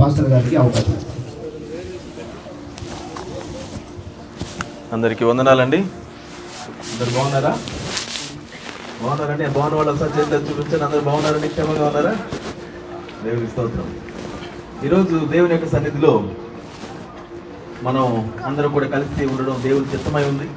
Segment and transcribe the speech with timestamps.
[0.00, 0.96] pastor గారికి అవకాశం
[4.92, 5.80] అందరికీ వందనాలండి
[6.84, 7.52] అందరు బాగున్నారా
[9.00, 12.12] బాగున్నారండి బాగున్న వాళ్ళు ఒకసారి చేతులు చూపించండి అందరు బాగున్నారండి క్షేమంగా ఉన్నారా
[13.24, 13.90] దేవుని స్తోత్రం
[14.84, 16.12] ఈరోజు దేవుని యొక్క సన్నిధిలో
[17.82, 18.04] మనం
[18.48, 20.48] అందరం కూడా కలిసి ఉండడం దేవుని చిత్తమై ఉంది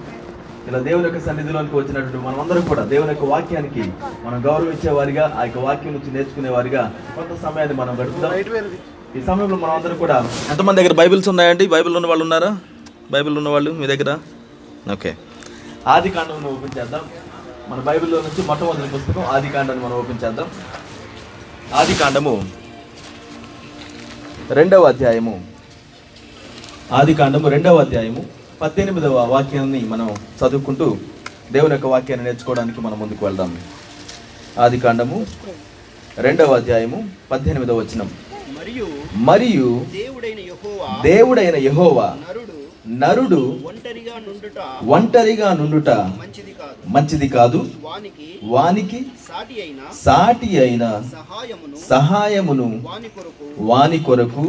[0.67, 3.83] ఇలా దేవుని యొక్క సన్నిధిలోనికి వచ్చినటువంటి మనం అందరం కూడా దేవుని యొక్క వాక్యానికి
[4.25, 6.83] మనం గౌరవించే వారిగా ఆ యొక్క వాక్యం నుంచి నేర్చుకునే వారిగా
[7.15, 8.33] కొంత సమయాన్ని మనం గడుపుతాం
[9.15, 10.15] ఈ సమయంలో మనం అందరూ కూడా
[10.51, 12.49] ఎంతమంది దగ్గర బైబిల్స్ ఉన్నాయండి బైబిల్ ఉన్న వాళ్ళు ఉన్నారా
[13.13, 14.11] బైబిల్ ఉన్న వాళ్ళు మీ దగ్గర
[14.93, 15.11] ఓకే
[15.93, 17.03] ఆది కాండం ఓపెన్ చేద్దాం
[17.69, 20.47] మన బైబిల్లో నుంచి మొట్టమొదటి పుస్తకం ఆది కాండాన్ని మనం ఓపెన్ చేద్దాం
[21.75, 22.33] ఆది కాండము
[24.53, 25.35] రెండవ అధ్యాయము
[26.93, 28.23] ఆది కాండము రెండవ అధ్యాయము
[28.61, 30.09] పద్దెనిమిదవ వాక్యాన్ని మనం
[30.39, 30.87] చదువుకుంటూ
[31.51, 33.51] దేవుని యొక్క వాక్యాన్ని నేర్చుకోవడానికి మనం ముందుకు వెళ్దాం
[34.59, 35.17] ఆది కాండము
[36.19, 36.99] రెండవ అధ్యాయము
[37.31, 38.09] పద్దెనిమిదవ వచనం
[39.25, 39.67] మరియు
[41.05, 42.07] దేవుడైన యహోవా
[42.93, 43.41] నరుడు
[44.89, 45.89] ఒంటరిగా నుండుట
[46.93, 47.59] మంచిది కాదు
[48.47, 48.99] వానికి
[49.99, 50.85] సాటి అయిన
[51.89, 52.67] సహాయమును
[53.61, 54.45] వాని కొరకు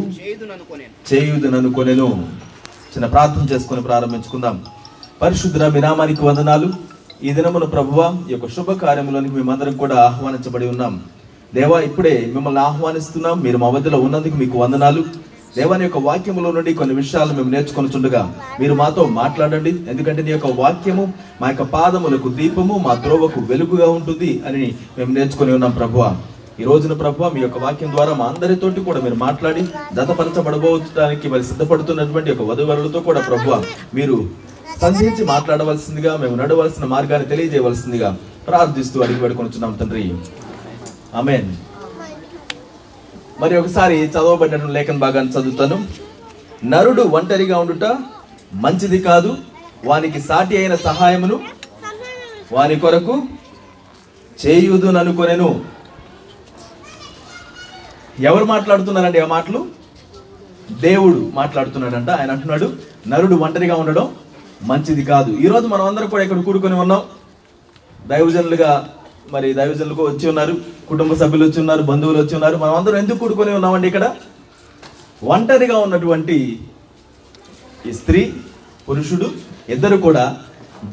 [1.11, 2.09] చేయుదననుకొనెను
[2.93, 4.57] చిన్న ప్రార్థన చేసుకుని ప్రారంభించుకుందాం
[5.21, 6.69] పరిశుద్ధ వినామానికి వందనాలు
[7.23, 10.95] ఈ దినమున ప్రభువ ఈ యొక్క శుభకార్యంలోనికి మేమందరం కూడా ఆహ్వానించబడి ఉన్నాం
[11.55, 15.03] దేవా ఇప్పుడే మిమ్మల్ని ఆహ్వానిస్తున్నాం మీరు మా మధ్యలో ఉన్నందుకు మీకు వందనాలు
[15.57, 18.23] దేవాని యొక్క వాక్యంలో నుండి కొన్ని విషయాలు మేము చుండగా
[18.61, 21.05] మీరు మాతో మాట్లాడండి ఎందుకంటే నీ యొక్క వాక్యము
[21.41, 24.65] మా యొక్క పాదములకు దీపము మా ద్రోవకు వెలుగుగా ఉంటుంది అని
[24.99, 26.05] మేము నేర్చుకుని ఉన్నాం ప్రభువ
[26.59, 29.63] ఈ రోజున ప్రభు మీ యొక్క వాక్యం ద్వారా మా అందరితోటి కూడా మీరు మాట్లాడి
[29.97, 33.59] జతపరచబడబోవడానికి మరి సిద్ధపడుతున్నటువంటి యొక్క వధువరులతో కూడా ప్రభు
[33.95, 34.19] మీరు
[34.81, 38.11] సంధించి మాట్లాడవలసిందిగా మేము నడవలసిన మార్గాన్ని తెలియజేయవలసిందిగా
[38.47, 40.05] ప్రార్థిస్తూ అడిగి పెడుకొనిచున్నాం తండ్రి
[41.15, 41.49] ఆమెన్
[43.41, 45.77] మరి ఒకసారి చదవబడ్డను లేఖన భాగాన్ని చదువుతాను
[46.65, 47.87] నరుడు ఒంటరిగా ఉండుట
[48.55, 49.31] మంచిది కాదు
[49.85, 51.37] వానికి సాటి అయిన సహాయమును
[52.53, 53.15] వాని కొరకు
[54.97, 55.49] అనుకునేను
[58.21, 59.61] ఎవరు మాట్లాడుతున్నారండి ఆ మాటలు
[60.81, 62.67] దేవుడు మాట్లాడుతున్నాడంట ఆయన అంటున్నాడు
[63.09, 64.07] నరుడు ఒంటరిగా ఉండడం
[64.67, 67.03] మంచిది కాదు ఈరోజు మనం అందరం కూడా ఇక్కడ కూడుకొని ఉన్నాం
[68.07, 68.71] దైవజనులుగా
[69.33, 70.55] మరి దైవజనులకు వచ్చి ఉన్నారు
[70.89, 74.07] కుటుంబ సభ్యులు వచ్చి ఉన్నారు బంధువులు వచ్చి ఉన్నారు మనం అందరం ఎందుకు కూడుకొని ఉన్నామండి ఇక్కడ
[75.27, 76.37] ఒంటరిగా ఉన్నటువంటి
[77.85, 78.21] ఈ స్త్రీ
[78.89, 79.29] పురుషుడు
[79.69, 80.25] ఇద్దరు కూడా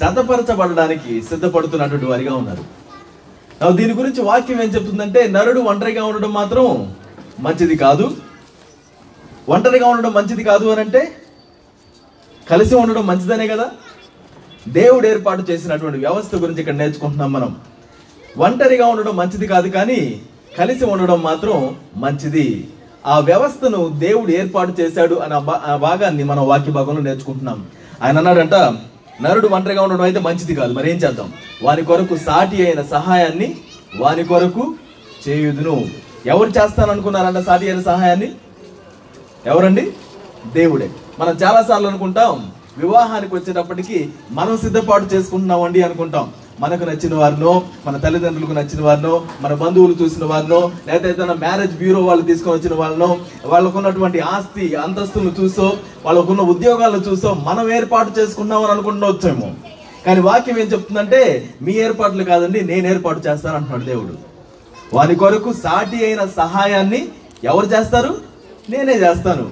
[0.01, 2.63] జతపరచబడడానికి సిద్ధపడుతున్నటువంటి వారిగా ఉన్నారు
[3.77, 6.67] దీని గురించి వాక్యం ఏం చెప్తుందంటే నరుడు ఒంటరిగా ఉండడం మాత్రం
[7.39, 8.05] మంచిది కాదు
[9.47, 11.01] ఒంటరిగా ఉండడం మంచిది కాదు అని అంటే
[12.47, 13.67] కలిసి ఉండడం మంచిదనే కదా
[14.71, 17.51] దేవుడు ఏర్పాటు చేసినటువంటి వ్యవస్థ గురించి ఇక్కడ నేర్చుకుంటున్నాం మనం
[18.37, 19.99] ఒంటరిగా ఉండడం మంచిది కాదు కానీ
[20.57, 21.55] కలిసి ఉండడం మాత్రం
[21.97, 22.45] మంచిది
[23.05, 25.37] ఆ వ్యవస్థను దేవుడు ఏర్పాటు చేశాడు అనే
[25.81, 27.59] భాగాన్ని మనం వాక్య భాగంలో నేర్చుకుంటున్నాం
[28.03, 28.55] ఆయన అన్నాడంట
[29.21, 31.27] నరుడు ఒంటరిగా ఉండడం అయితే మంచిది కాదు మరి ఏం చేద్దాం
[31.63, 33.49] వాని కొరకు సాటి అయిన సహాయాన్ని
[33.99, 34.63] వాని కొరకు
[35.25, 35.75] చేయుదును
[36.25, 38.29] ఎవరు చేస్తాననుకున్నారంట సాటి అయిన సహాయాన్ని
[39.45, 39.83] ఎవరండి
[40.53, 40.87] దేవుడే
[41.19, 42.33] మనం చాలాసార్లు అనుకుంటాం
[42.77, 43.97] వివాహానికి వచ్చేటప్పటికి
[44.31, 46.27] మనం సిద్ధపాటు చేసుకుంటున్నామండి అనుకుంటాం
[46.61, 47.51] మనకు నచ్చిన వారినో
[47.85, 49.13] మన తల్లిదండ్రులకు నచ్చిన వారినో
[49.41, 53.09] మన బంధువులు చూసిన వారినో లేదా ఏదైనా మ్యారేజ్ బ్యూరో వాళ్ళు తీసుకొని వచ్చిన వాళ్ళనో
[53.45, 55.67] వాళ్ళకున్నటువంటి ఆస్తి అంతస్తులను చూసో
[56.05, 59.49] వాళ్ళకున్న ఉద్యోగాలను చూసో మనం ఏర్పాటు చేసుకున్నామని అనుకుంటుండొచ్చేమో
[60.05, 61.23] కానీ వాక్యం ఏం చెప్తుందంటే
[61.61, 64.15] మీ ఏర్పాట్లు కాదండి నేను ఏర్పాటు చేస్తాను అంటున్నాడు దేవుడు
[64.93, 67.01] వారి కొరకు సాటి అయిన సహాయాన్ని
[67.43, 68.13] ఎవరు చేస్తారు
[68.69, 69.45] నేనే చేస్తాను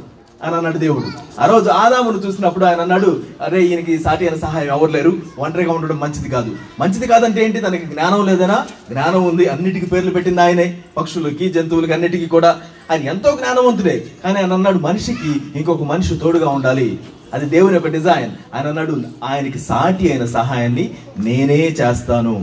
[0.41, 1.07] అని అన్నాడు దేవుడు
[1.39, 3.09] ఆ రోజు ఆదామును చూసినప్పుడు ఆయన అన్నాడు
[3.41, 5.11] అరే ఈయనకి సాటి అయిన సహాయం ఎవరు
[5.37, 6.51] ఒంటరిగా ఉండడం మంచిది కాదు
[6.79, 8.57] మంచిది కాదంటే ఏంటి తనకి జ్ఞానం లేదనా
[8.89, 10.67] జ్ఞానం ఉంది అన్నిటికి పేర్లు పెట్టింది ఆయనే
[10.97, 12.51] పక్షులకి జంతువులకి అన్నిటికీ కూడా
[12.89, 16.89] ఆయన ఎంతో జ్ఞానవంతుడే కానీ ఆయన అన్నాడు మనిషికి ఇంకొక మనిషి తోడుగా ఉండాలి
[17.33, 18.95] అది దేవుని యొక్క డిజైన్ ఆయన అన్నాడు
[19.23, 20.85] ఆయనకి సాటి అయిన సహాయాన్ని
[21.19, 22.35] నేనే చేస్తాను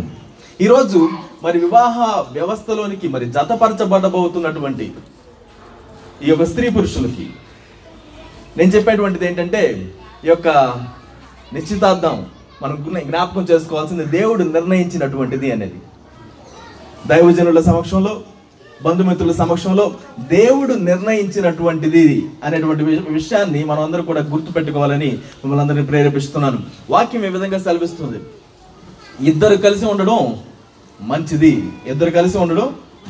[0.61, 1.01] ఈరోజు
[1.45, 1.97] మరి వివాహ
[2.33, 4.87] వ్యవస్థలోనికి మరి జతపరచబడబోతున్నటువంటి
[6.23, 7.27] ఈ యొక్క స్త్రీ పురుషులకి
[8.57, 9.63] నేను చెప్పేటువంటిది ఏంటంటే
[10.25, 10.48] ఈ యొక్క
[11.53, 12.16] నిశ్చితార్థం
[12.63, 12.77] మనం
[13.09, 15.78] జ్ఞాపకం చేసుకోవాల్సింది దేవుడు నిర్ణయించినటువంటిది అనేది
[17.09, 18.13] దైవజనుల సమక్షంలో
[18.81, 19.84] బంధుమిత్రుల సమక్షంలో
[20.31, 22.07] దేవుడు నిర్ణయించినటువంటిది
[22.45, 22.84] అనేటువంటి
[23.10, 25.10] విషయాన్ని మనం అందరూ కూడా గుర్తుపెట్టుకోవాలని
[25.41, 26.59] మిమ్మల్ని అందరినీ ప్రేరేపిస్తున్నాను
[26.91, 28.21] వాక్యం ఏ విధంగా సెలవిస్తుంది
[29.25, 30.21] ఇద్దరు కలిసి ఉండడం
[31.01, 31.53] మంచిది
[31.87, 32.69] ఇద్దరు కలిసి ఉండడం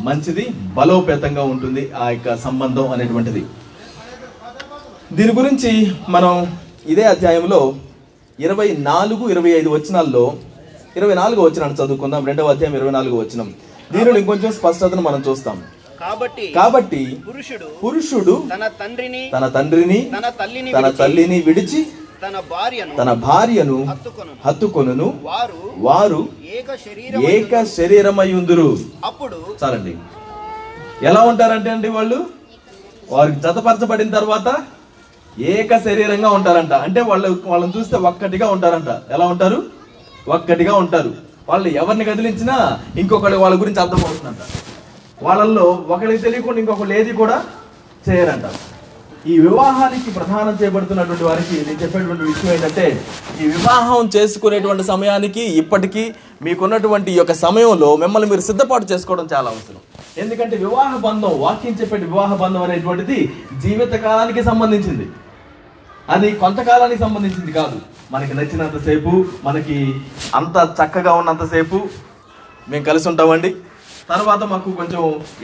[0.02, 0.44] మంచిది
[0.74, 3.42] బలోపేతంగా ఉంటుంది ఆ యొక్క సంబంధం అనేటువంటిది
[5.10, 5.72] దీని గురించి
[6.08, 6.32] మనం
[6.86, 7.60] ఇదే అధ్యాయంలో
[8.38, 10.22] ఇరవై నాలుగు ఇరవై ఐదు వచనాల్లో
[10.96, 13.48] ఇరవై నాలుగు వచనాన్ని చదువుకుందాం రెండవ అధ్యాయం ఇరవై నాలుగు వచనం
[13.90, 15.58] దీనిలో ఇంకొంచెం స్పష్టతను మనం చూస్తాం
[16.00, 21.80] కాబట్టి కాబట్టి పురుషుడు పురుషుడు తన తండ్రిని తన తండ్రిని తన తల్లిని తన తల్లిని విడిచి
[22.22, 23.78] తన భార్యను తన భార్యను
[24.44, 26.20] హత్తుకొను వారు వారు
[27.32, 28.70] ఏక శరీరమయ్యుందురు
[29.04, 29.94] అప్పుడు చాలండి
[31.02, 32.18] ఎలా ఉంటారంటే అండి వాళ్ళు
[33.10, 34.48] వారికి జతపరచబడిన తర్వాత
[35.52, 39.58] ఏక శరీరంగా ఉంటారంట అంటే వాళ్ళు వాళ్ళని చూస్తే ఒక్కటిగా ఉంటారంట ఎలా ఉంటారు
[40.28, 41.10] ఒక్కటిగా ఉంటారు
[41.48, 42.54] వాళ్ళు ఎవరిని కదిలించినా
[42.98, 44.42] ఇంకొకటి వాళ్ళ గురించి అర్థమవుతుందంట
[45.22, 47.36] వాళ్ళల్లో ఒకరికి తెలియకుండా ఇంకొకళ్ళు ఏది కూడా
[48.08, 48.46] చేయరంట
[49.26, 52.84] ఈ వివాహానికి ప్రధానం చేయబడుతున్నటువంటి వారికి నేను చెప్పేటువంటి విషయం ఏంటంటే
[53.40, 56.04] ఈ వివాహం చేసుకునేటువంటి సమయానికి ఇప్పటికీ
[56.42, 59.82] మీకున్నటువంటి ఈ యొక్క సమయంలో మిమ్మల్ని మీరు సిద్ధపాటు చేసుకోవడం చాలా అవసరం
[60.18, 63.18] ఎందుకంటే వివాహ బంధం వాక్యం చెప్పే వివాహ బంధం అనేటువంటిది
[63.62, 65.06] జీవితకాలానికి సంబంధించింది
[66.08, 67.78] అది కొంతకాలానికి సంబంధించింది కాదు
[68.12, 69.12] మనకి నచ్చినంతసేపు
[69.44, 69.76] మనకి
[70.34, 71.78] అంత చక్కగా ఉన్నంతసేపు
[72.68, 73.50] మేము కలిసి ఉంటామండి
[74.08, 75.02] తర్వాత మాకు కొంచెం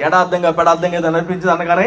[0.05, 1.87] ఎడార్థంగా పెడార్థంగా ఏదో అనిపించింది అనగానే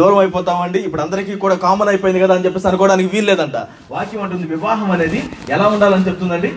[0.00, 3.56] దూరం అయిపోతామండి ఇప్పుడు అందరికీ కూడా కామన్ అయిపోయింది కదా అని చెప్పేసి అనుకోవడానికి వీల్లేదంట
[3.90, 5.20] వాక్యం అంటుంది వివాహం అనేది
[5.50, 6.50] ఎలా ఉండాలని చెప్తుందండి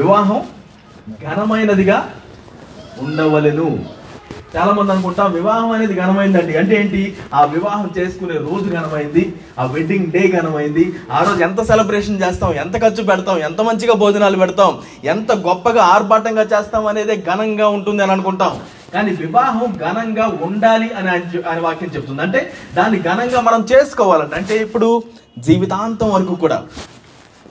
[0.00, 0.40] వివాహం
[1.24, 1.98] ఘనమైనదిగా
[3.00, 3.68] ఉండవలను
[4.54, 7.00] చాలా మంది అనుకుంటాం వివాహం అనేది ఘనమైందండి అంటే ఏంటి
[7.34, 9.22] ఆ వివాహం చేసుకునే రోజు ఘనమైంది
[9.58, 10.84] ఆ వెడ్డింగ్ డే ఘనమైంది
[11.10, 14.72] ఆ రోజు ఎంత సెలబ్రేషన్ చేస్తాం ఎంత ఖర్చు పెడతాం ఎంత మంచిగా భోజనాలు పెడతాం
[15.06, 18.54] ఎంత గొప్పగా ఆర్భాటంగా చేస్తాం అనేది ఘనంగా ఉంటుంది అని అనుకుంటాం
[18.92, 21.10] కానీ వివాహం ఘనంగా ఉండాలి అని
[21.48, 22.40] అని వాక్యం చెప్తుంది అంటే
[22.74, 24.88] దాన్ని ఘనంగా మనం చేసుకోవాలంటే అంటే ఇప్పుడు
[25.40, 26.58] జీవితాంతం వరకు కూడా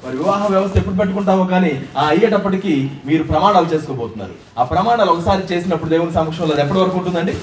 [0.03, 2.73] మరి వివాహ వ్యవస్థ ఎప్పుడు పెట్టుకుంటామో కానీ ఆ అయ్యేటప్పటికీ
[3.05, 7.33] మీరు ప్రమాణాలు చేసుకోబోతున్నారు ఆ ప్రమాణాలు ఒకసారి చేసినప్పుడు దేవుని సమక్షంలో అది ఎప్పటి వరకు ఉంటుందండి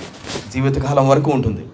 [0.53, 1.65] జీవితకాలం వరకు ఉంటుంది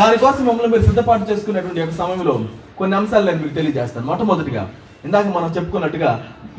[0.00, 2.34] దానికోసం మమ్మల్ని మీరు సిద్ధపాటు చేసుకునేటువంటి యొక్క సమయంలో
[2.78, 4.62] కొన్ని అంశాలు నేను మీకు తెలియజేస్తాను మొట్టమొదటిగా
[5.04, 6.10] ఇందాక మనం చెప్పుకున్నట్టుగా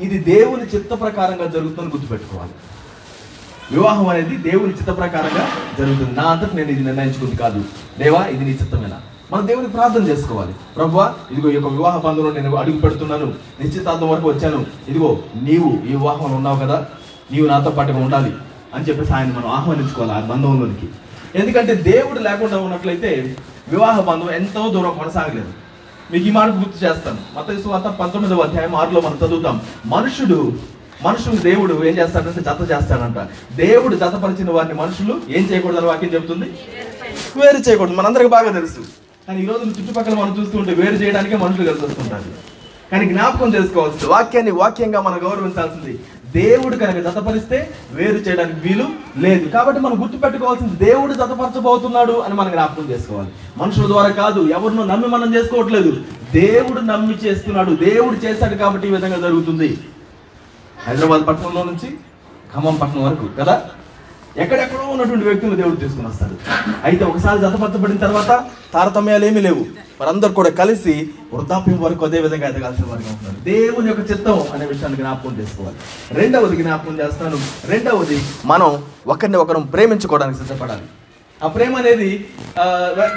[0.00, 2.53] ఇది దేవుని చిత్త ప్రకారంగా జరుగుతుందని గుర్తుపెట్టుకోవాలి
[3.71, 5.43] వివాహం అనేది దేవుని చిత్త ప్రకారంగా
[5.77, 7.61] జరుగుతుంది నా అంతటి నేను ఇది నిర్ణయించుకుంది కాదు
[7.99, 8.99] దేవా ఇది నీ చిత్తమేనా
[9.31, 10.97] మన దేవుని ప్రార్థన చేసుకోవాలి ప్రభు
[11.31, 13.27] ఇదిగో ఈ యొక్క వివాహ పనులు నేను అడుగు పెడుతున్నాను
[13.59, 14.59] నిశ్చితార్థం వరకు వచ్చాను
[14.89, 15.09] ఇదిగో
[15.43, 16.77] నీవు ఈ వివాహంలో ఉన్నావు కదా
[17.31, 18.31] నీవు నాతో పాటు ఉండాలి
[18.73, 20.87] అని చెప్పేసి ఆయన మనం ఆహ్వానించుకోవాలి ఆ బంధంలోనికి
[21.35, 23.11] ఎందుకంటే దేవుడు లేకుండా ఉన్నట్లయితే
[23.71, 25.51] వివాహ బంధం ఎంతో దూరం కొనసాగలేదు
[26.11, 29.55] మీకు ఈ మాట గుర్తు చేస్తాను మత విశ్వాత పంతొమ్మిదవ అధ్యాయం ఆరులో మనం చదువుతాం
[29.87, 30.39] మనుషుడు
[31.03, 33.19] మనుషులు దేవుడు ఏం చేస్తాడంటే జత చేస్తాడంట
[33.57, 36.49] దేవుడు జతపరిచిన వారిని మనుషులు ఏం చేయకూడదని వాక్యం చెబుతుంది
[37.37, 38.81] వేరు చేయకూడదు మనందరికి బాగా తెలుసు
[39.27, 42.31] కానీ ఈ రోజు చుట్టుపక్కల మనం చూస్తుంటే వేరు చేయడానికే మనుషులు కలిసి వస్తుంటారు
[42.89, 45.93] కానీ జ్ఞాపకం చేసుకోవాల్సింది వాక్యాన్ని వాక్యంగా మనం గౌరవించాల్సింది
[46.33, 47.57] దేవుడు కనుక జతపరిస్తే
[47.93, 48.87] వేరు చేయడానికి వీలు
[49.19, 53.31] లేదు కాబట్టి మనం గుర్తుపెట్టుకోవాల్సింది దేవుడు జతపరచబోతున్నాడు అని మనం జ్ఞాపకం చేసుకోవాలి
[53.57, 55.91] మనుషుల ద్వారా కాదు ఎవరినో నమ్మి మనం చేసుకోవట్లేదు
[56.33, 59.69] దేవుడు నమ్మి చేస్తున్నాడు దేవుడు చేశాడు కాబట్టి ఈ విధంగా జరుగుతుంది
[60.79, 61.89] హైదరాబాద్ పట్టణంలో నుంచి
[62.53, 63.55] ఖమ్మం పట్టణం వరకు కదా
[64.35, 66.35] ఎక్కడెక్కడో ఉన్నటువంటి వ్యక్తులు దేవుడు తీసుకుని వస్తాడు
[66.83, 68.31] అయితే ఒకసారి జతపత్రపడిన తర్వాత
[68.73, 69.63] తారతమ్యాలు ఏమీ లేవు
[69.99, 70.93] వారందరూ కూడా కలిసి
[71.33, 75.77] వృద్ధాప్యం వరకు అదే విధంగా ఎదగాల్సిన వారికి ఉంటున్నారు దేవుని యొక్క చిత్తం అనే విషయాన్ని జ్ఞాపకం చేసుకోవాలి
[76.15, 77.39] రెండవది జ్ఞాపకం చేస్తాను
[77.69, 78.17] రెండవది
[78.45, 78.71] మనం
[79.07, 80.87] ఒకరిని ఒకరు ప్రేమించుకోవడానికి సిద్ధపడాలి
[81.41, 82.09] ఆ ప్రేమ అనేది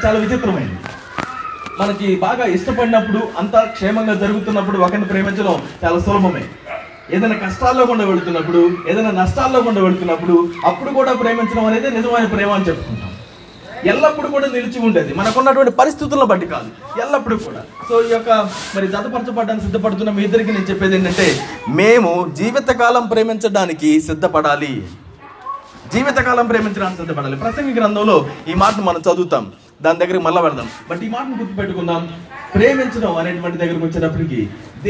[0.04, 0.78] చాలా విచిత్రమైనది
[1.80, 6.44] మనకి బాగా ఇష్టపడినప్పుడు అంతా క్షేమంగా జరుగుతున్నప్పుడు ఒకరిని ప్రేమించడం చాలా సులభమే
[7.14, 8.60] ఏదైనా కష్టాల్లో కూడా వెళుతున్నప్పుడు
[8.88, 10.36] ఏదైనా నష్టాల్లో కూడా వెళుతున్నప్పుడు
[10.66, 13.12] అప్పుడు కూడా ప్రేమించడం అనేది నిజమైన ప్రేమ అని చెప్పుకుంటాం
[13.86, 16.68] ఎల్లప్పుడు కూడా నిలిచి ఉండేది మనకున్నటువంటి పరిస్థితులను బట్టి కాదు
[17.02, 18.30] ఎల్లప్పుడు కూడా సో ఈ యొక్క
[18.76, 21.26] మరి జతపరచబడడానికి సిద్ధపడుతున్న మీ ఇద్దరికి నేను చెప్పేది ఏంటంటే
[21.80, 24.72] మేము జీవితకాలం ప్రేమించడానికి సిద్ధపడాలి
[25.92, 28.16] జీవితకాలం ప్రేమించడానికి సిద్ధపడాలి ప్రసంగి గ్రంథంలో
[28.48, 29.46] ఈ మాటను మనం చదువుతాం
[29.80, 32.02] దాని దగ్గరికి మళ్ళీ వెళ్దాం బట్ ఈ మాటను గుర్తుపెట్టుకుందాం
[32.52, 34.40] ప్రేమించడం అనేటువంటి దగ్గరకు వచ్చేటప్పటికి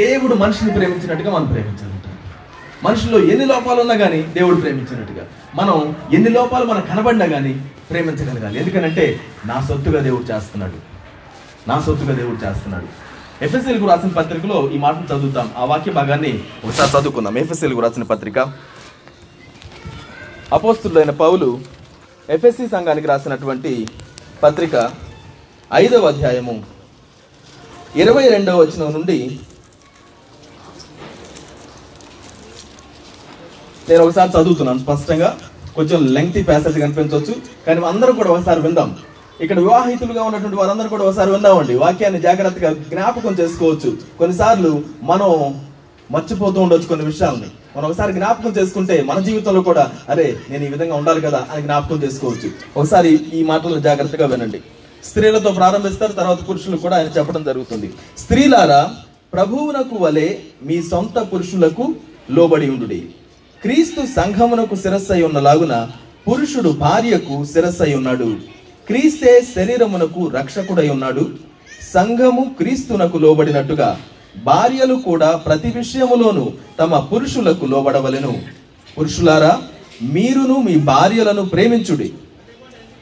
[0.00, 2.05] దేవుడు మనిషిని ప్రేమించినట్టుగా మనం ప్రేమించాలంట
[2.83, 5.25] మనుషుల్లో ఎన్ని లోపాలు ఉన్నా కానీ దేవుడు ప్రేమించినట్టుగా
[5.55, 5.77] మనం
[6.13, 7.53] ఎన్ని లోపాలు మనకు కనబడినా కానీ
[7.91, 9.07] ప్రేమించగలగాలి ఎందుకనంటే
[9.47, 10.79] నా సొత్తుగా దేవుడు చేస్తున్నాడు
[11.69, 12.89] నా సొత్తుగా దేవుడు చేస్తున్నాడు
[13.43, 16.33] ఎఫ్ఎస్ఎల్కు రాసిన పత్రికలో ఈ మాటను చదువుతాం ఆ వాక్య భాగాన్ని
[16.65, 18.39] ఒకసారి చదువుకుందాం ఎఫ్ఎస్ఎల్కు రాసిన పత్రిక
[20.53, 21.49] అపోస్తుడైన పౌలు
[22.29, 23.73] ఎఫ్ఎస్సి సంఘానికి రాసినటువంటి
[24.37, 24.75] పత్రిక
[25.71, 26.55] ఐదవ అధ్యాయము
[27.97, 29.17] ఇరవై రెండవ వచనం నుండి
[33.89, 35.31] నేను ఒకసారి చదువుతున్నాను స్పష్టంగా
[35.77, 37.35] కొంచెం లెంగ్తి ప్యాసేజ్ కనిపించవచ్చు
[37.67, 38.91] కానీ అందరూ కూడా ఒకసారి విందాం
[39.41, 44.73] ఇక్కడ వివాహితులుగా ఉన్నటువంటి వారందరూ కూడా ఒకసారి విందామండి వాక్యాన్ని జాగ్రత్తగా జ్ఞాపకం చేసుకోవచ్చు కొన్నిసార్లు
[45.05, 45.33] మనం
[46.11, 50.95] మర్చిపోతూ ఉండొచ్చు కొన్ని విషయాలని మనం ఒకసారి జ్ఞాపకం చేసుకుంటే మన జీవితంలో కూడా అరే నేను ఈ విధంగా
[50.97, 52.49] ఉండాలి కదా అని జ్ఞాపకం చేసుకోవచ్చు
[52.77, 54.61] ఒకసారి ఈ మాటలను జాగ్రత్తగా వినండి
[55.05, 57.89] స్త్రీలతో ప్రారంభిస్తారు తర్వాత పురుషులు కూడా ఆయన చెప్పడం జరుగుతుంది
[58.19, 58.81] స్త్రీలారా
[59.33, 60.29] ప్రభువునకు వలె
[60.63, 61.85] మీ సొంత పురుషులకు
[62.31, 63.01] లోబడి ఉండుడి
[63.63, 65.75] క్రీస్తు సంఘమునకు శిరస్సై ఉన్న లాగున
[66.27, 68.29] పురుషుడు భార్యకు శిరస్సై ఉన్నాడు
[68.89, 71.25] క్రీస్తే శరీరమునకు రక్షకుడై ఉన్నాడు
[71.93, 73.89] సంఘము క్రీస్తునకు లోబడినట్టుగా
[74.45, 76.45] భార్యలు కూడా ప్రతి విషయములోను
[76.81, 78.33] తమ పురుషులకు లోబడవలెను
[78.97, 79.53] పురుషులారా
[80.15, 82.09] మీరును మీ భార్యలను ప్రేమించుడి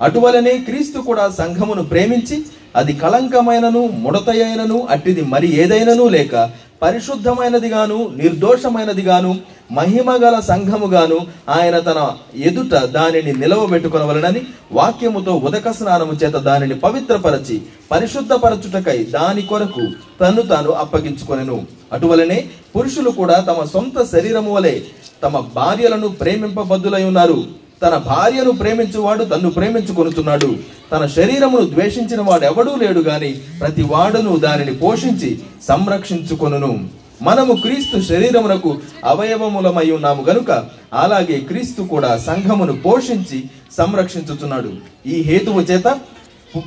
[0.00, 2.36] అటువలనే క్రీస్తు కూడా సంఘమును ప్రేమించి
[2.76, 6.34] అది కళంకమైనను ముడతయైనను అట్టిది మరి ఏదైనను లేక
[6.82, 9.32] పరిశుద్ధమైనదిగాను నిర్దోషమైనదిగాను
[9.74, 11.18] మహిమగల సంఘముగాను
[11.50, 12.00] ఆయన తన
[12.44, 14.42] ఎదుట దానిని నిలవబెట్టుకొనవలనని
[14.72, 17.56] వాక్యముతో ఉదక స్నానము చేత దానిని పవిత్రపరచి
[17.90, 19.84] పరిశుద్ధపరచుటకై దాని కొరకు
[20.20, 21.58] తను తాను అప్పగించుకొనెను
[21.92, 22.38] అటువలనే
[22.74, 24.74] పురుషులు కూడా తమ సొంత శరీరము వలె
[25.22, 27.38] తమ భార్యలను ప్రేమింపబద్దులై ఉన్నారు
[27.82, 30.50] తన భార్యను ప్రేమించువాడు తన్ను ప్రేమించుకొనుచున్నాడు
[30.92, 33.30] తన శరీరమును ద్వేషించిన వాడెవడూ లేడు గాని
[33.60, 35.30] ప్రతి వాడును దానిని పోషించి
[35.68, 36.72] సంరక్షించుకొనును
[37.20, 38.70] మనము క్రీస్తు శరీరమునకు
[39.04, 40.50] అవయవములమై ఉన్నాము గనుక
[40.94, 43.38] అలాగే క్రీస్తు కూడా సంఘమును పోషించి
[43.72, 44.72] సంరక్షించుతున్నాడు
[45.06, 45.88] ఈ హేతువు చేత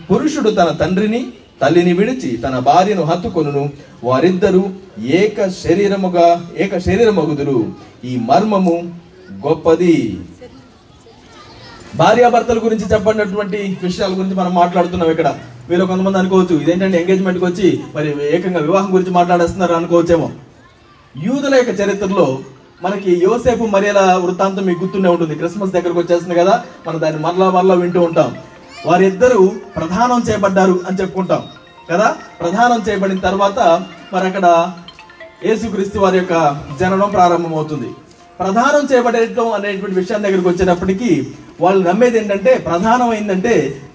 [0.08, 1.22] పురుషుడు తన తండ్రిని
[1.62, 3.64] తల్లిని విడిచి తన భార్యను హత్తుకొను
[4.04, 4.64] వారిద్దరూ
[5.18, 6.28] ఏక శరీరముగా
[6.58, 7.60] ఏక శరీరమగుదురు
[8.04, 8.76] ఈ మర్మము
[9.46, 9.96] గొప్పది
[11.98, 15.30] భార్యాభర్తల గురించి చెప్పబడినటువంటి విషయాల గురించి మనం మాట్లాడుతున్నాం ఇక్కడ
[15.70, 20.28] మీరు కొంతమంది అనుకోవచ్చు ఇదేంటంటే ఎంగేజ్మెంట్కి వచ్చి మరి ఏకంగా వివాహం గురించి మాట్లాడేస్తున్నారు అనుకోవచ్చేమో
[21.16, 22.28] యూదుల యొక్క చరిత్రలో
[22.82, 26.56] మనకి యోసేపు మరియల వృత్తాంతం మీకు గుర్తుండే ఉంటుంది క్రిస్మస్ దగ్గరకు వచ్చేస్తుంది కదా
[26.88, 28.30] మనం దాన్ని మరలా మరలా వింటూ ఉంటాం
[28.86, 29.42] వారిద్దరూ
[29.78, 31.44] ప్రధానం చేయబడ్డారు అని చెప్పుకుంటాం
[31.90, 32.08] కదా
[32.40, 33.60] ప్రధానం చేయబడిన తర్వాత
[34.14, 34.46] మరి అక్కడ
[35.46, 36.34] యేసుక్రీస్తు వారి యొక్క
[36.80, 37.90] జననం ప్రారంభమవుతుంది
[38.40, 41.12] ప్రధానం చేయబడటం అనేటువంటి విషయం దగ్గరికి వచ్చేటప్పటికి
[41.60, 43.54] వాళ్ళు నమ్మేది ఏంటంటే ప్రధానం అయిందంటే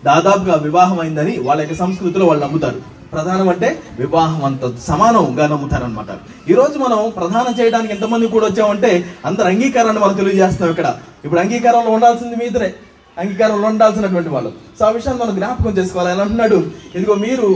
[0.04, 2.80] దాదాపుగా వివాహం అయిందని వాళ్ళ యొక్క సంస్కృతిలో వాళ్ళు నమ్ముతారు
[3.12, 3.68] ప్రధానం అంటే
[3.98, 6.10] వివాహం అంత సమానంగా నమ్ముతారనమాట
[6.50, 8.90] ఈరోజు మనం ప్రధానం చేయడానికి ఎంతమంది కూడా వచ్చామంటే
[9.24, 10.88] అందరు అంగీకారాన్ని మనం తెలియజేస్తాం ఇక్కడ
[11.24, 12.70] ఇప్పుడు అంగీకారంలో ఉండాల్సింది మీదరే
[13.16, 16.58] అంగీకారంలో ఉండాల్సినటువంటి వాళ్ళు సో ఆ విషయాన్ని మనం జ్ఞాపకం చేసుకోవాలి ఆయన అంటున్నాడు
[16.94, 17.48] ఇదిగో మీరు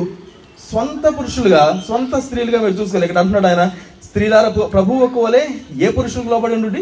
[0.63, 3.65] సొంత పురుషులుగా సొంత స్త్రీలుగా మీరు చూసుకోవాలి ఇక్కడ అంటున్నాడు ఆయన
[4.07, 5.43] స్త్రీలార ప్రభు ఒక వలె
[5.81, 6.82] ఏ పురుషులకు లోబడి ఉండు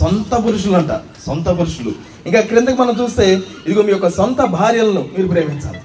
[0.00, 0.92] సొంత పురుషులు అంట
[1.26, 1.92] సొంత పురుషులు
[2.26, 3.26] ఇంకా క్రిందకి మనం చూస్తే
[3.64, 5.80] ఇదిగో మీ యొక్క సొంత భార్యలను మీరు ప్రేమించాలి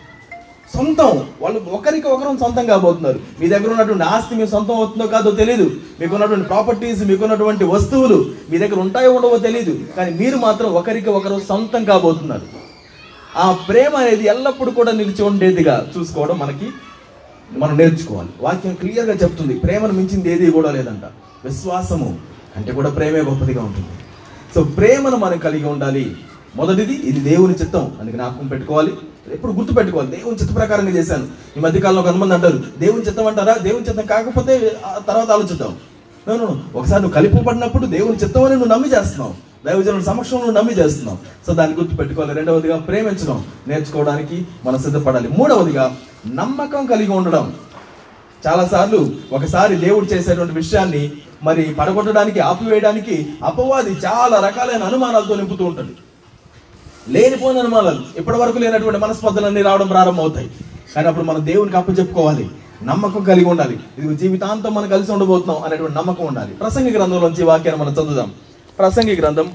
[0.71, 5.67] సొంతం వాళ్ళు ఒకరికి ఒకరు సొంతం కాబోతున్నారు మీ దగ్గర ఉన్నటువంటి ఆస్తి మీ సొంతం అవుతుందో కాదో తెలియదు
[5.99, 8.17] మీకు ఉన్నటువంటి ప్రాపర్టీస్ మీకు ఉన్నటువంటి వస్తువులు
[8.49, 12.47] మీ దగ్గర ఉంటాయో ఉండవో తెలియదు కానీ మీరు మాత్రం ఒకరికి ఒకరు సొంతం కాబోతున్నారు
[13.37, 16.67] ఆ ప్రేమ అనేది ఎల్లప్పుడూ కూడా నిలిచి ఉండేదిగా చూసుకోవడం మనకి
[17.57, 21.05] మనం నేర్చుకోవాలి వాక్యం క్లియర్గా చెప్తుంది ప్రేమను మించింది ఏది కూడా లేదంట
[21.45, 22.09] విశ్వాసము
[22.55, 23.93] అంటే కూడా ప్రేమే గొప్పదిగా ఉంటుంది
[24.55, 26.05] సో ప్రేమను మనం కలిగి ఉండాలి
[26.55, 28.91] మొదటిది ఇది దేవుని చిత్తం అని జ్ఞాపకం పెట్టుకోవాలి
[29.33, 31.25] ఎప్పుడు గుర్తు పెట్టుకోవాలి దేవుని చిత్త ప్రకారంగా చేశాను
[31.57, 34.53] ఈ మధ్యకాలంలో కొంతమంది అంటారు దేవుని చిత్తం అంటారా దేవుని చిత్తం కాకపోతే
[35.07, 35.73] తర్వాత ఆలోచిద్దాం
[36.73, 39.33] ఒకసారి నువ్వు కలిపబడినప్పుడు దేవుని చిత్తం అని నువ్వు నమ్మి చేస్తున్నావు
[39.65, 43.37] దైవజనుల సమక్షంలో నమ్మి చేస్తున్నాం సో దాన్ని గుర్తు పెట్టుకోవాలి రెండవదిగా ప్రేమించడం
[43.67, 45.85] నేర్చుకోవడానికి మనం సిద్ధపడాలి మూడవదిగా
[46.31, 47.45] నమ్మకం కలిగి ఉండడం
[48.43, 48.99] చాలాసార్లు
[49.31, 51.03] ఒకసారి దేవుడు చేసేటువంటి విషయాన్ని
[51.43, 53.15] మరి పడగొట్టడానికి ఆపివేయడానికి
[53.43, 55.93] అపవాది చాలా రకాలైన అనుమానాలతో నింపుతూ ఉంటాడు
[57.07, 60.49] లేనిపోయిన అనుమానాలు ఇప్పటి వరకు లేనటువంటి మనస్పర్ధలన్నీ రావడం ప్రారంభమవుతాయి
[60.93, 62.45] కానీ అప్పుడు మనం దేవునికి అప్పచెప్పుకోవాలి
[62.83, 67.93] నమ్మకం కలిగి ఉండాలి ఇది జీవితాంతం మనం కలిసి ఉండబోతున్నాం అనేటువంటి నమ్మకం ఉండాలి ప్రసంగి గ్రంథంలోంచి వాక్యాన్ని మనం
[67.93, 68.29] చదువుదాం
[68.79, 69.47] ప్రసంగి గ్రంథం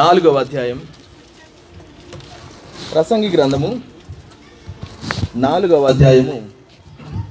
[0.00, 0.78] నాలుగవ అధ్యాయం
[2.90, 3.70] ప్రసంగి గ్రంథము
[5.36, 6.36] నాలుగవ అధ్యాయము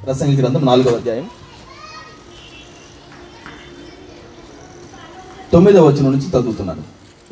[0.03, 1.27] ప్రసంగి గ్రంథం నాలుగవ అధ్యాయం
[5.51, 6.83] తొమ్మిదవ వచ్చిన నుంచి చదువుతున్నాను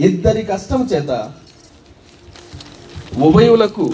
[0.00, 1.12] ఇద్దరి కష్టం చేత
[3.22, 3.88] ఉభయులకు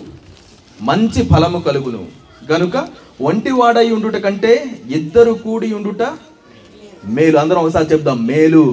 [0.80, 2.04] మంచి ఫలము కలుగును
[2.52, 2.78] గనుక
[3.22, 4.54] ఒంటివాడై ఉండుట కంటే
[4.92, 6.04] ఇద్దరు కూడి ఉండుట
[7.10, 8.64] మేలు అందరం ఒకసారి చెప్దాం మేలు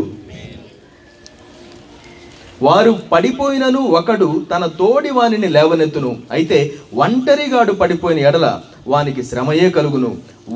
[2.60, 6.58] వారు పడిపోయినను ఒకడు తన తోడి వానిని లేవనెత్తును అయితే
[6.98, 8.46] ఒంటరిగాడు పడిపోయిన ఎడల
[8.86, 10.10] వానికి శ్రమయే కలుగును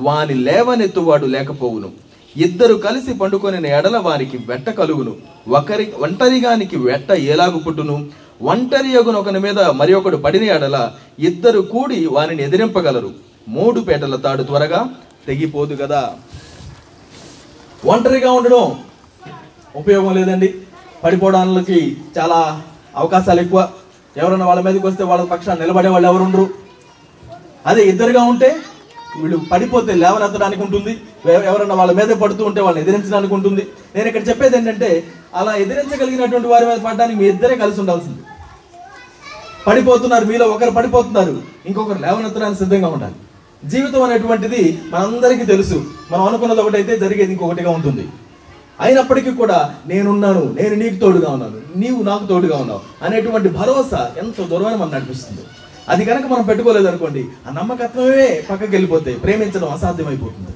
[0.03, 1.91] వాని లేవనెత్తువాడు లేకపోవును
[2.37, 5.13] ఇద్దరు కలిసి పండుకొనిన ఎడల వారికి వెట్ట కలుగును
[5.53, 7.97] ఒకరి ఒంటరిగానికి వెట్ట ఏలాగు పుట్టును
[8.45, 10.77] ఒంటరి యొగును ఒకని మీద మరి ఒకడు పడిన ఎడల
[11.23, 13.11] ఇద్దరు కూడి వారిని ఎదిరింపగలరు
[13.49, 14.81] మూడు పేటల తాడు త్వరగా
[15.27, 16.03] తెగిపోదు కదా
[17.83, 18.67] ఒంటరిగా ఉండడం
[19.75, 20.49] ఉపయోగం లేదండి
[21.03, 21.79] పడిపోవడానికి
[22.17, 22.39] చాలా
[22.97, 23.61] అవకాశాలు ఎక్కువ
[24.17, 26.47] ఎవరైనా వాళ్ళ మీదకి వస్తే వాళ్ళ పక్షాన్ని నిలబడే వాళ్ళు ఎవరుండరు
[27.67, 28.51] అదే ఇద్దరుగా ఉంటే
[29.17, 30.93] వీళ్ళు పడిపోతే లేవనెత్తడానికి ఉంటుంది
[31.47, 33.63] ఎవరన్నా వాళ్ళ మీద పడుతూ ఉంటే వాళ్ళని ఎదిరించడానికి ఉంటుంది
[33.95, 34.91] నేను ఇక్కడ చెప్పేది ఏంటంటే
[35.35, 38.23] అలా ఎదిరించగలిగినటువంటి వారి మీద పడడానికి మీ ఇద్దరే కలిసి ఉండాల్సింది
[39.67, 41.35] పడిపోతున్నారు మీలో ఒకరు పడిపోతున్నారు
[41.67, 43.19] ఇంకొకరు లేవనెత్తడానికి సిద్ధంగా ఉండాలి
[43.63, 44.63] జీవితం అనేటువంటిది
[44.93, 45.77] మనందరికీ తెలుసు
[46.11, 48.05] మనం అనుకున్నది ఒకటైతే జరిగేది ఇంకొకటిగా ఉంటుంది
[48.79, 49.59] అయినప్పటికీ కూడా
[49.87, 55.45] నేనున్నాను నేను నీకు తోడుగా ఉన్నాను నీవు నాకు తోడుగా ఉన్నావు అనేటువంటి భరోసా ఎంత దూరమైన మనం నడిపిస్తుంది
[55.89, 60.53] అది కనుక మనం పెట్టుకోలేదు అనుకోండి ఆ నమ్మకత్వమే పక్కకి వెళ్ళిపోతే ప్రేమించడం అసాధ్యమైపోతుంది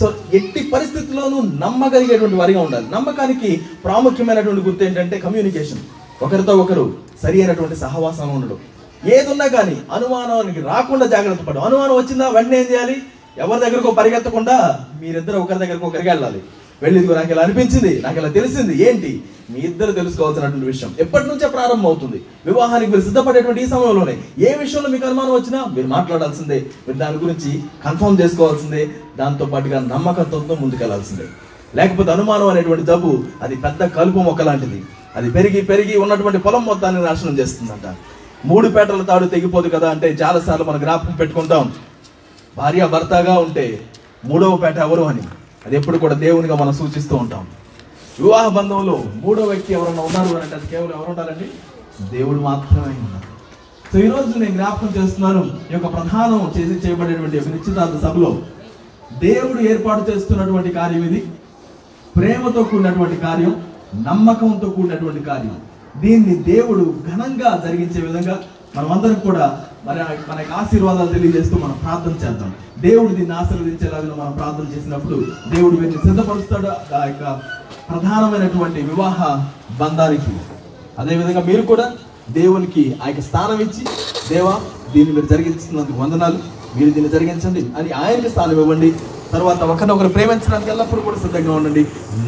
[0.00, 0.06] సో
[0.32, 3.50] ఎట్టి పరిస్థితుల్లోనూ నమ్మగలిగేటువంటి వారిగా ఉండాలి నమ్మకానికి
[3.84, 5.82] ప్రాముఖ్యమైనటువంటి గుర్తు ఏంటంటే కమ్యూనికేషన్
[6.22, 6.84] ఒకరితో ఒకరు
[7.22, 8.58] సరి అయినటువంటి సహవాసం ఉండడం
[9.08, 12.96] ఏదున్నా కానీ అనుమానానికి రాకుండా జాగ్రత్త పడడం అనుమానం వచ్చిందా వెంటనే ఏం చేయాలి
[13.36, 14.56] ఎవరి దగ్గరకో పరిగెత్తకుండా
[15.00, 16.40] మీరిద్దరు ఒకరి దగ్గరకు ఒకరికి వెళ్ళాలి
[16.82, 19.10] వెళ్ళిందో నాకు ఇలా అనిపించింది నాకు ఇలా తెలిసింది ఏంటి
[19.50, 24.14] మీ ఇద్దరు తెలుసుకోవాల్సినటువంటి విషయం ఎప్పటి నుంచే ప్రారంభం అవుతుంది వివాహానికి మీరు సిద్ధపడేటువంటి ఈ సమయంలోనే
[24.40, 27.52] ఏ విషయంలో మీకు అనుమానం వచ్చినా మీరు మాట్లాడాల్సిందే మీరు దాని గురించి
[27.84, 28.82] కన్ఫర్మ్ చేసుకోవాల్సిందే
[29.18, 31.26] దాంతో పాటుగా నమ్మకంతో ముందుకెళ్లాల్సిందే
[31.74, 33.12] లేకపోతే అనుమానం అనేటువంటి జబ్బు
[33.42, 34.80] అది పెద్ద కలుపు మొక్క లాంటిది
[35.16, 37.86] అది పెరిగి పెరిగి ఉన్నటువంటి పొలం మొత్తాన్ని నాశనం చేస్తుందంట
[38.44, 41.66] మూడు పేటల తాడు తెగిపోదు కదా అంటే చాలాసార్లు మనం జ్ఞాపకం పెట్టుకుంటాం
[42.56, 43.66] భార్య భర్తగా ఉంటే
[44.24, 45.22] మూడవ పేట ఎవరు అని
[45.64, 47.42] అది ఎప్పుడు కూడా దేవునిగా మనం సూచిస్తూ ఉంటాం
[48.16, 51.46] వివాహ బంధంలో మూడో వ్యక్తి ఎవరన్నా ఉన్నారు అని అంటే అది కేవలం ఎవరు ఉండాలండి
[52.12, 53.28] దేవుడు మాత్రమే ఉన్నారు
[53.84, 58.30] సో ఈరోజు నేను జ్ఞాపకం చేస్తున్నాను ఈ యొక్క ప్రధానం చేసి చేయబడేటువంటి నిశ్చితార్థ సభలో
[59.22, 61.20] దేవుడు ఏర్పాటు చేస్తున్నటువంటి కార్యం ఇది
[62.14, 63.52] ప్రేమతో కూడినటువంటి కార్యం
[64.02, 65.56] నమ్మకంతో కూడినటువంటి కార్యం
[65.96, 68.36] దీన్ని దేవుడు ఘనంగా జరిగించే విధంగా
[68.76, 69.46] మనమందరం కూడా
[69.86, 72.50] మరి మనకి ఆశీర్వాదాలు తెలియజేస్తూ మనం ప్రార్థన చేద్దాం
[72.82, 75.16] దేవుడు దీన్ని ఆశీర్వదించేలాగా మనం ప్రార్థన చేసినప్పుడు
[75.52, 77.24] దేవుడు వీరిని సిద్ధపరుస్తాడు ఆ యొక్క
[77.88, 79.18] ప్రధానమైనటువంటి వివాహ
[79.80, 80.32] బంధానికి
[80.98, 81.86] అదేవిధంగా మీరు కూడా
[82.32, 83.84] దేవునికి ఆ యొక్క స్థానం ఇచ్చి
[84.28, 84.54] దేవా
[84.92, 86.38] దీన్ని మీరు జరిగించినందుకు వందనాలు
[86.76, 88.90] మీరు దీన్ని జరిగించండి అని ఆయనకి స్థానం ఇవ్వండి
[89.32, 91.82] తర్వాత ఒకరినొకరు ప్రేమించడానికి ఎల్లప్పుడూ కూడా సిద్ధంగా ఉండండి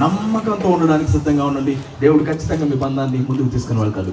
[0.00, 4.12] నమ్మకంతో ఉండడానికి సిద్ధంగా ఉండండి దేవుడు ఖచ్చితంగా మీ బంధాన్ని ముందుకు తీసుకుని వెళ్తాడు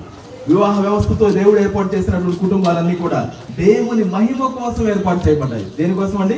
[0.47, 3.19] వివాహ వ్యవస్థతో దేవుడు ఏర్పాటు చేసినటువంటి కుటుంబాలన్నీ కూడా
[3.57, 6.37] దేవుని మహిమ కోసం ఏర్పాటు చేయబడ్డాయి దేనికోసం అండి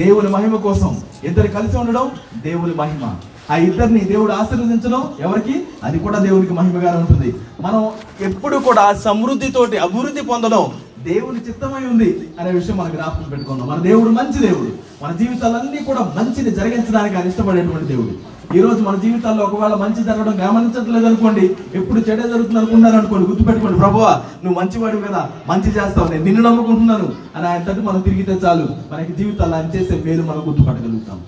[0.00, 0.90] దేవుని మహిమ కోసం
[1.24, 2.06] ఇద్దరు కలిసి ఉండడం
[2.44, 3.04] దేవుని మహిమ
[3.50, 5.54] ఆ ఇద్దరిని దేవుడు ఆశీర్వదించడం ఎవరికి
[5.84, 7.30] అది కూడా దేవుడికి మహిమగా ఉంటుంది
[7.60, 7.82] మనం
[8.20, 10.64] ఎప్పుడు కూడా సమృద్ధితోటి అభివృద్ధి పొందడం
[11.04, 12.08] దేవుని చిత్తమై ఉంది
[12.38, 14.70] అనే విషయం మనకు జ్ఞాపకం పెట్టుకున్నాం మన దేవుడు మంచి దేవుడు
[15.02, 18.12] మన జీవితాలన్నీ కూడా మంచిని జరిగించడానికి ఆయన ఇష్టపడేటువంటి దేవుడు
[18.52, 21.44] ఈ రోజు మన జీవితాల్లో ఒకవేళ మంచి జరగడం గమనించట్లేదు అనుకోండి
[21.78, 24.10] ఎప్పుడు చెడే జరుగుతుంది అనుకుంటున్నారు అనుకోండి గుర్తుపెట్టుకోండి ప్రభువా
[24.42, 29.12] నువ్వు మంచివాడు కదా మంచి చేస్తావు నేను నిన్ను నమ్ముకుంటున్నాను అని ఆయన తట్టు మనం తిరిగితే చాలు మనకి
[29.12, 31.20] జీవితాలు ఆయన చేసే పేరు మనం గుర్తుపట్టగలుగుతాం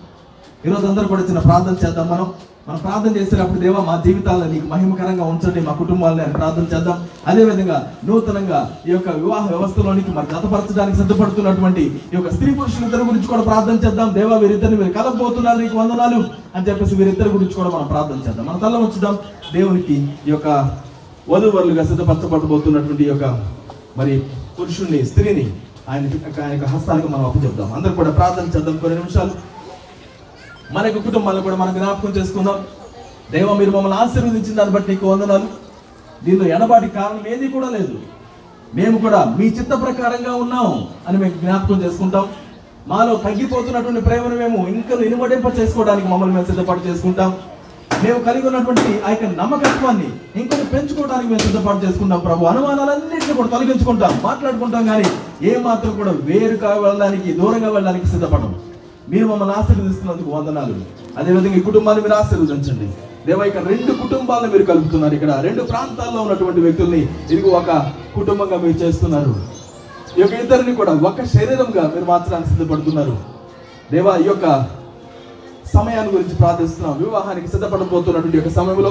[0.65, 2.27] ఈరోజు అందరూ కూడా చిన్న ప్రార్థన చేద్దాం మనం
[2.67, 6.97] మనం ప్రార్థన చేసేటప్పుడు దేవా మా జీవితాలను నీకు మహిమకరంగా ఉంచండి మా కుటుంబాలని అని ప్రార్థన చేద్దాం
[7.27, 13.43] అదేవిధంగా నూతనంగా ఈ యొక్క వివాహ వ్యవస్థలోనికి మరి గతపరచడానికి సిద్ధపడుతున్నటువంటి ఈ యొక్క స్త్రీ పురుషులిద్దరి గురించి కూడా
[13.43, 16.21] ప్రార్థన చేద్దాం దేవా వీరిద్దరిని మీరు కలపబోతున్నారు నీకు వందనాలు
[16.55, 19.17] అని చెప్పేసి వీరిద్దరి గురించి కూడా మనం ప్రార్థన చేద్దాం మన తల్ల ఉంచుదాం
[19.53, 19.97] దేవునికి
[20.27, 20.49] ఈ యొక్క
[21.29, 23.27] వధువరులుగా సిద్ధపరచబడబోతున్నటువంటి యొక్క
[23.97, 24.15] మరి
[24.57, 25.47] పురుషుణ్ణి స్త్రీని
[25.89, 26.05] ఆయన
[26.37, 29.35] ఆయన యొక్క హస్తానికి మనం అప్పు చెప్దాం అందరూ కూడా ప్రార్థన చేద్దాం కొన్ని నిమిషాలు
[30.75, 32.59] మన యొక్క కుటుంబాలను కూడా మనం జ్ఞాపకం చేసుకుందాం
[33.33, 35.47] దైవం మీరు మమ్మల్ని ఆశీర్వదించిన దాన్ని బట్టి నీకు వందనాలు
[36.23, 37.97] దీనిలో ఎడబాటి కారణం ఏది కూడా లేదు
[38.73, 40.69] మేము కూడా మీ చిత్త ప్రకారంగా ఉన్నాం
[41.07, 42.27] అని మేము జ్ఞాపకం చేసుకుంటాం
[42.87, 47.31] మాలో తగ్గిపోతున్నటువంటి ప్రేమను మేము ఇంకా ఇనుమడింప చేసుకోవడానికి మమ్మల్ని మేము సిద్ధపాటు చేసుకుంటాం
[48.03, 50.09] మేము కలిగి ఉన్నటువంటి ఆ యొక్క నమ్మకత్వాన్ని
[50.37, 55.09] ఇంకొన్ని పెంచుకోవడానికి మేము సిద్ధపాటు చేసుకుంటాం ప్రభు అనుమానాలన్నింటినీ కూడా తొలగించుకుంటాం మాట్లాడుకుంటాం కానీ
[55.43, 58.57] ఏ మాత్రం కూడా వేరు కావడానికి దూరంగా వెళ్ళడానికి సిద్ధపడము
[59.09, 60.75] మీరు మమ్మల్ని ఆశీర్వదిస్తున్నందుకు వందనాలు
[61.17, 62.87] అదేవిధంగా ఈ కుటుంబాన్ని మీరు ఆశీర్వదించండి
[63.27, 67.03] దేవా ఇక రెండు కుటుంబాలను మీరు కలుపుతున్నారు ఇక్కడ రెండు ప్రాంతాల్లో ఉన్నటువంటి వ్యక్తుల్ని
[67.29, 67.71] ఇది ఒక
[68.15, 69.35] కుటుంబంగా మీరు చేస్తున్నారు
[70.17, 73.15] ఈ యొక్క ఇద్దరిని కూడా ఒక శరీరంగా మీరు మార్చడానికి సిద్ధపడుతున్నారు
[73.91, 74.47] దేవా ఈ యొక్క
[75.75, 78.91] సమయాన్ని గురించి ప్రార్థిస్తున్నాం వివాహానికి సిద్ధపడబోతున్నటువంటి యొక్క సమయంలో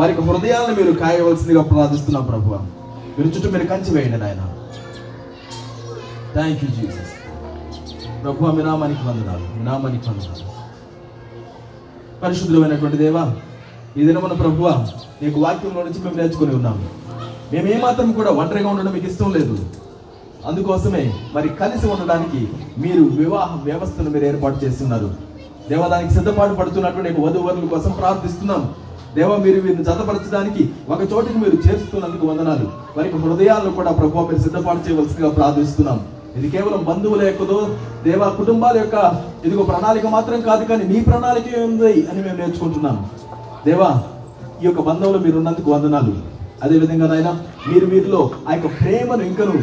[0.00, 2.58] వారి యొక్క హృదయాలను మీరు కాయవలసిందిగా ప్రార్థిస్తున్నాం ప్రభు
[3.16, 4.44] మీరు చుట్టూ మీరు కంచి వేయండి నాయన
[6.34, 7.19] థ్యాంక్ యూ జీసస్
[8.22, 10.46] ప్రభు మినామానికి వందనాలు వినామానికి వందనాలు
[12.22, 13.22] పరిశుద్ధమైనటువంటి దేవా
[13.96, 14.68] ఈ దినమున ప్రభువ
[15.22, 16.82] నీకు వాక్యంలో నుంచి మేము నేర్చుకుని ఉన్నాము
[17.52, 19.56] మేము ఏమాత్రం కూడా ఒంటరిగా ఉండడం మీకు ఇష్టం లేదు
[20.44, 21.02] అందుకోసమే
[21.34, 22.42] మరి కలిసి ఉండడానికి
[22.84, 25.08] మీరు వివాహ వ్యవస్థను మీరు ఏర్పాటు చేస్తున్నారు
[25.68, 28.62] దేవాదానికి సిద్ధపాటు పడుతున్నటువంటి వధువరుల కోసం ప్రార్థిస్తున్నాం
[29.16, 30.62] దేవ మీరు వీరిని జతపరచడానికి
[30.88, 36.00] ఒక చోటికి మీరు చేస్తున్నందుకు వందనాలు వారికి హృదయాలను కూడా ప్రభు మీరు సిద్ధపాటు చేయవలసిందిగా ప్రార్థిస్తున్నాం
[36.36, 37.44] ఇది కేవలం బంధువుల యొక్క
[38.04, 38.96] దేవా కుటుంబాల యొక్క
[39.44, 43.02] ఇదిగో ప్రణాళిక మాత్రం కాదు కానీ నీ ప్రణాళిక ఉంది అని మేము నేర్చుకుంటున్నాము
[43.66, 43.90] దేవా
[44.62, 46.14] ఈ యొక్క బంధువులు మీరు ఉన్నందుకు వందనాలు
[46.62, 47.30] అదేవిధంగా నాయన
[47.68, 49.54] మీరు వీరిలో ఆ యొక్క ప్రేమను ఇంకను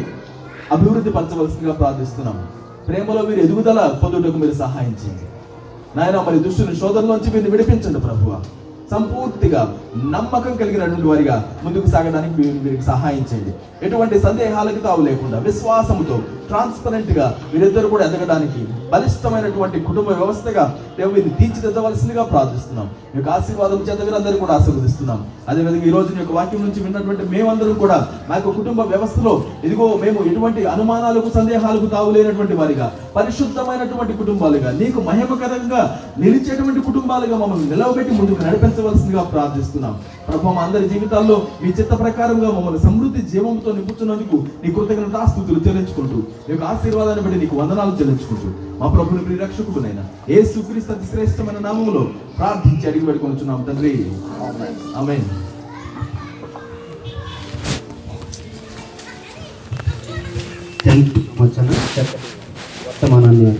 [0.72, 2.42] అభివృద్ధి పరచవలసిందిగా ప్రార్థిస్తున్నాము
[2.88, 5.26] ప్రేమలో మీరు ఎదుగుదల పొందుటకు మీరు సహాయం చేయండి
[5.96, 8.38] నాయన మరి దుష్టుని శోధనలోంచి మీరు విడిపించండి ప్రభువా
[8.90, 9.62] సంపూర్తిగా
[10.12, 12.34] నమ్మకం కలిగినటువంటి వారిగా ముందుకు సాగడానికి
[12.64, 13.52] మీరు సహాయం చేయండి
[13.86, 16.18] ఎటువంటి సందేహాలకు తావు లేకుండా విశ్వాసంతో
[16.48, 20.64] ట్రాన్స్పరెంట్గా వీరిద్దరు కూడా ఎదగడానికి బలిష్టమైనటువంటి కుటుంబ వ్యవస్థగా
[20.98, 25.18] మేము మీరు తీర్చిదిద్దవలసిందిగా ప్రార్థిస్తున్నాం మీ యొక్క ఆశీర్వాదం చేత మీరందరూ కూడా ఆశీర్వదిస్తున్నాం
[25.48, 27.98] అదేవిధంగా ఈ రోజు యొక్క వాక్యం నుంచి విన్నటువంటి మేమందరం కూడా
[28.28, 29.32] మా యొక్క కుటుంబ వ్యవస్థలో
[29.64, 32.88] ఇదిగో మేము ఎటువంటి అనుమానాలకు సందేహాలకు తావులేనటువంటి వారిగా
[33.16, 35.82] పరిశుద్ధమైనటువంటి కుటుంబాలుగా నీకు మహిమకరంగా
[36.18, 39.94] నిలిచేటువంటి కుటుంబాలుగా మమ్మల్ని నిలవబెట్టి ముందుకు నడిపించవలసిందిగా ప్రార్థిస్తున్నాం
[40.28, 46.18] ప్రభు మా అందరి జీవితాల్లో మీ చిత్త ప్రకారంగా మమ్మల్ని సమృద్ధి జీవంతో నింపుతున్నందుకు నీ కృతజ్ఞత ఆస్తుతులు చెల్లించుకుంటూ
[46.48, 48.48] నీకు ఆశీర్వాదాన్ని బట్టి నీకు వందనాలు చెల్లించుకుంటూ
[48.80, 50.04] మా ప్రభుని రక్షకుడు నైనా
[50.28, 52.02] ఏ సుక్రీస్త శ్రేష్టమైన నామంలో
[52.38, 53.94] ప్రార్థించి అడిగి వచ్చున్నాం తండ్రి
[54.96, 55.18] ఆమె
[60.82, 61.22] థ్యాంక్ యూ
[62.86, 63.50] వర్తమానాన్ని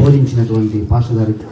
[0.00, 1.06] బోధించినటువంటి పాష